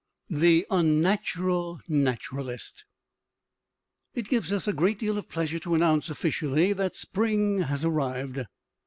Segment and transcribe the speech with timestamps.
[0.31, 2.85] THE UNNATURAL NATURALIST
[4.15, 8.47] It gives us a great deal of pleasure to announce, officially, that spring has arrived.